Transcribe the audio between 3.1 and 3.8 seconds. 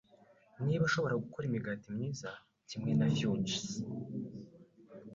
fudges,